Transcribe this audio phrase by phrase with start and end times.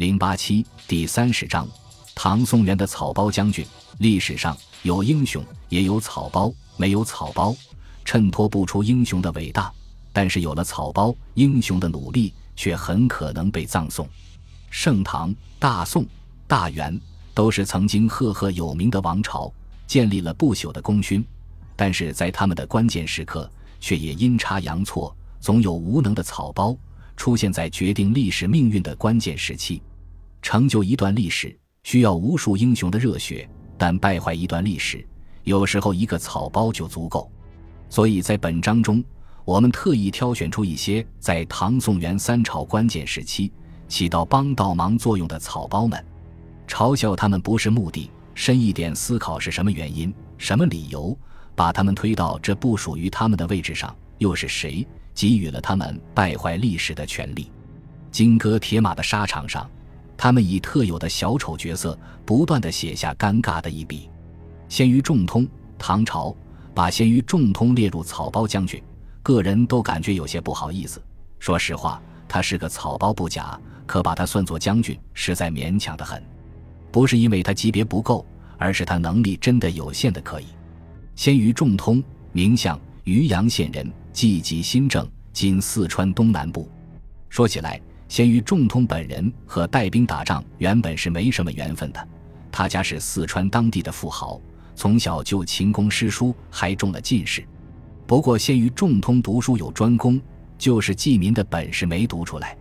[0.00, 1.68] 零八七第三十章，
[2.14, 3.62] 唐宋元的草包将军。
[3.98, 6.50] 历史上有英雄，也有草包。
[6.78, 7.54] 没有草包，
[8.02, 9.70] 衬托不出英雄的伟大；
[10.10, 14.08] 但是有了草包，英雄的努力却很可能被葬送。
[14.70, 16.06] 盛唐、大宋、
[16.46, 16.98] 大元
[17.34, 19.52] 都是曾经赫赫有名的王朝，
[19.86, 21.22] 建立了不朽的功勋。
[21.76, 26.74] 但是在他们的关键时刻，却也阴差阳错，总有无能的草包
[27.18, 29.82] 出现在决定历史命运的关键时期。
[30.42, 35.06] 成就一段历史需要无数英雄的热血，但败坏一段历史，
[35.44, 37.30] 有时候一个草包就足够。
[37.88, 39.02] 所以在本章中，
[39.44, 43.52] 我们特意挑选出一些在唐宋元三朝关键时期
[43.88, 46.04] 起到帮倒忙作用的草包们，
[46.68, 51.16] 嘲笑他们不是目的，深一点思考是什么原因、什么理由
[51.54, 57.50] 把他们推到这不属于他们的位置上，又是谁给予了他们败坏历史的权利？
[58.10, 59.68] 金戈铁马的沙场上。
[60.22, 64.10] 他们以特有的小丑角色，不断的写下尴尬的一笔。
[64.68, 66.36] 先于仲通，唐朝
[66.74, 68.82] 把先于仲通列入草包将军，
[69.22, 71.02] 个人都感觉有些不好意思。
[71.38, 76.22] 说实话，他是个草包不假，可把他算作将军，实在勉强的很。
[76.92, 78.26] 不是因为他级别不够，
[78.58, 80.48] 而是他能力真的有限的可以。
[81.16, 86.70] 先于仲通，名相，渔阳县人，籍籍新政，今四川东南部。
[87.30, 87.80] 说起来。
[88.10, 92.08] 先于仲通本人和带兵打仗原本是没什么缘分的，
[92.50, 94.40] 他家是四川当地的富豪，
[94.74, 97.46] 从小就勤工诗书，还中了进士。
[98.08, 100.20] 不过先于仲通读书有专攻，
[100.58, 102.58] 就是济民的本事没读出来，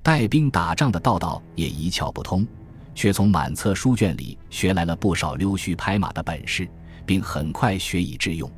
[0.00, 2.46] 带兵打仗的道道也一窍不通，
[2.94, 6.68] 却从满册书卷里学来了不少溜须拍马的本事，
[7.04, 8.48] 并很快学以致用。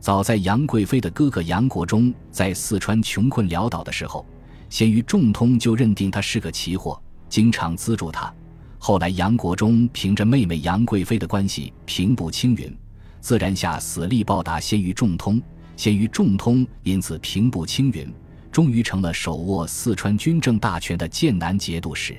[0.00, 4.26] 早在杨贵妃的哥哥杨国忠在四川穷困潦倒的时候。
[4.68, 8.32] 先于仲通就认定他是个奇货，经常资助他。
[8.78, 12.76] 后来杨国忠凭着妹妹杨贵妃的关系平步青云，
[13.20, 15.40] 自然下死力报答先于仲通。
[15.76, 18.12] 先于仲通因此平步青云，
[18.50, 22.16] 终于成了手握四川军政大权的剑南节度使。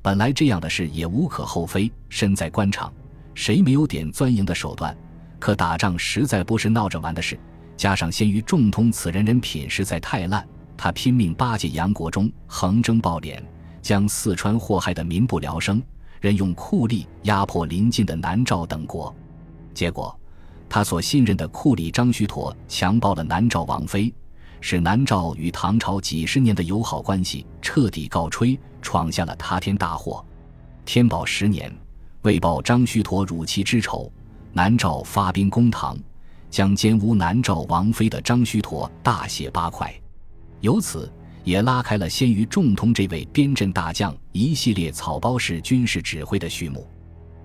[0.00, 2.92] 本来这样的事也无可厚非，身在官场，
[3.34, 4.96] 谁没有点钻营的手段？
[5.40, 7.36] 可打仗实在不是闹着玩的事，
[7.76, 10.46] 加上先于仲通此人人品实在太烂。
[10.76, 13.42] 他拼命巴结杨国忠，横征暴敛，
[13.80, 15.82] 将四川祸害得民不聊生，
[16.20, 19.14] 任用酷吏压迫邻近的南诏等国。
[19.72, 20.18] 结果，
[20.68, 24.12] 他所信任的酷吏张须陀强暴了南诏王妃，
[24.60, 30.24] 使南诏与唐朝几十年的友好关系彻底告吹，闯下了塌天大祸。
[30.84, 31.72] 天宝十年，
[32.22, 34.12] 为报张须陀辱妻之仇，
[34.52, 35.96] 南诏发兵攻唐，
[36.50, 39.94] 将奸污南诏王妃的张须陀大卸八块。
[40.64, 41.12] 由此
[41.44, 46.88] 也拉开了先于仲通这位边镇大将一系列草包式军事指挥的序幕。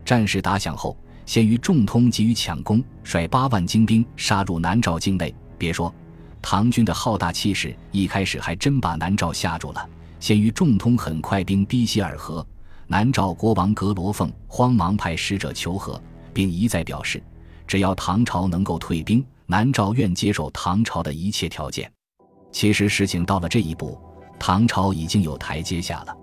[0.06, 5.36] 战事打响后，先于仲通急于抢攻，率八万精兵杀入南诏境内。
[5.58, 5.94] 别说
[6.42, 9.86] 唐军的浩大气势，一开始还真把南诏吓住了。
[10.22, 12.48] 先于仲通很快兵逼西尔河，
[12.88, 16.02] 南诏国王格罗凤慌忙派使者求和，
[16.34, 17.22] 并一再表示，
[17.68, 21.92] 只要唐朝能够退兵，南诏愿接受唐朝的一切条件。
[22.52, 24.00] 其实事情到了这一步，
[24.40, 26.16] 唐朝已经有台阶下了。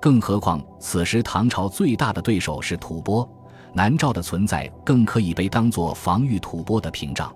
[0.00, 3.28] 更何况此时唐朝最大的对手是吐蕃，
[3.72, 7.34] 南诏的存在更可以被当作防御吐蕃的屏障。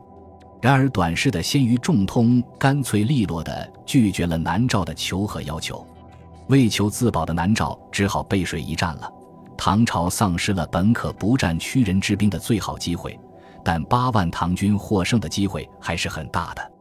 [0.60, 5.84] 然而短视的先于仲通干脆利落地拒绝了南诏的求和要求，
[6.46, 9.12] 为求自保的南诏只好背水一战了。
[9.56, 13.18] 唐朝丧失了本可不战屈人之兵的最好机会，
[13.64, 16.71] 但八万唐军获胜的机会还是很大的。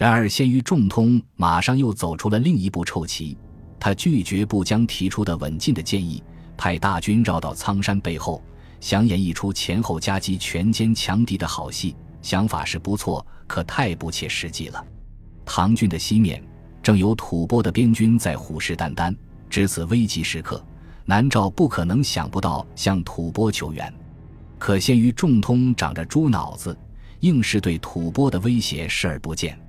[0.00, 3.36] 然而，先于仲通马上又走出了另一步臭棋。
[3.78, 6.24] 他拒绝不将提出的稳进的建议，
[6.56, 8.42] 派大军绕到苍山背后，
[8.80, 11.94] 想演一出前后夹击、全歼强敌的好戏。
[12.22, 14.82] 想法是不错，可太不切实际了。
[15.44, 16.42] 唐军的西面
[16.82, 19.14] 正有吐蕃的边军在虎视眈眈，
[19.50, 20.64] 值此危急时刻，
[21.04, 23.92] 南诏不可能想不到向吐蕃求援。
[24.58, 26.74] 可先于仲通长着猪脑子，
[27.20, 29.60] 硬是对吐蕃的威胁视而不见。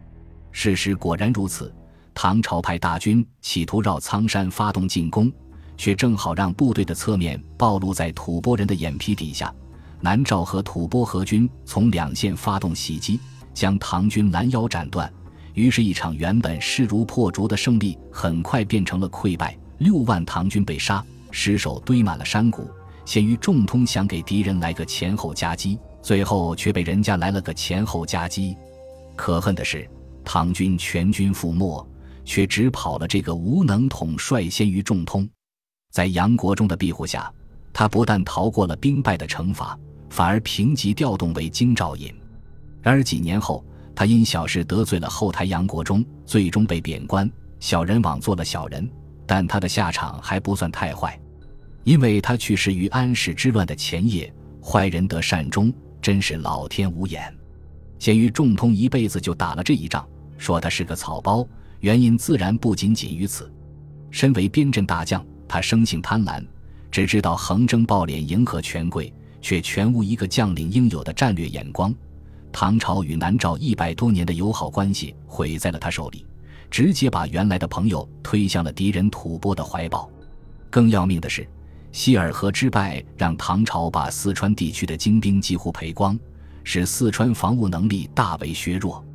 [0.51, 1.74] 事实果然如此，
[2.13, 5.31] 唐朝派大军企图绕苍山发动进攻，
[5.77, 9.53] 却正好让部队的侧面暴露在吐蕃人的眼皮底下。
[10.00, 13.19] 南诏和吐蕃合军从两线发动袭击，
[13.53, 15.12] 将唐军拦腰斩断。
[15.53, 19.57] 于是，一场原本势如破竹的胜利，很快变成了溃败。
[19.77, 22.69] 六万唐军被杀，尸首堆满了山谷。
[23.06, 28.56] 先于重通想给敌人来个前后夹击，最后却被人家来了个前后夹击。
[29.15, 29.89] 可恨的是。
[30.33, 31.86] 唐军全军覆没，
[32.24, 35.30] 却只跑了这个无能统帅先于仲通。
[35.92, 37.30] 在杨国忠的庇护下，
[37.74, 39.78] 他不但逃过了兵败的惩罚，
[40.10, 42.10] 反而平级调动为京兆尹。
[42.81, 43.62] 然而几年后，
[43.94, 47.30] 他因小事得罪了后台杨国忠，最终被贬官。
[47.60, 48.89] 小人枉做了小人，
[49.25, 51.19] 但他的下场还不算太坏，
[51.83, 54.33] 因为他去世于安史之乱的前夜。
[54.63, 57.22] 坏人得善终，真是老天无眼。
[58.00, 60.07] 咸于仲通一辈子就打了这一仗，
[60.41, 61.47] 说他是个草包，
[61.81, 63.53] 原因自然不仅仅于此。
[64.09, 66.43] 身为边镇大将，他生性贪婪，
[66.89, 71.93] 只知道横征暴敛，迎合权贵，却全无一个将领应有的战略眼光。
[72.51, 76.25] 唐朝与南诏一百多年的友好关系毁在了他手里，
[76.71, 80.09] 直接把原来的朋友推向了敌人吐蕃的怀抱。
[80.71, 81.47] 更要命的是，
[81.91, 86.19] 希尔河之败让唐朝把四川地区的精兵几乎赔光，
[86.63, 89.05] 使四川防务能力大为削弱。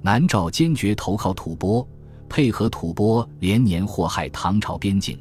[0.00, 1.86] 南诏坚决投靠吐蕃，
[2.28, 5.20] 配合吐蕃连年祸害唐朝边境，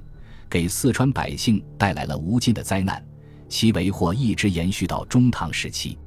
[0.49, 3.03] 给四川百姓带来了无尽的灾难，
[3.49, 5.97] 其为祸一直延续到中唐时期。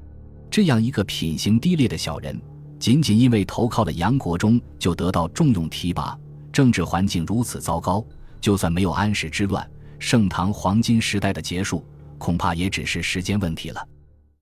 [0.51, 2.41] 这样一个品行低劣的小人，
[2.79, 6.19] 仅仅因为投靠了杨国忠，就得到重用提拔。
[6.53, 8.05] 政治环境如此糟糕，
[8.41, 9.69] 就算没有安史之乱，
[9.99, 11.85] 盛唐黄金时代的结束，
[12.19, 13.87] 恐怕也只是时间问题了。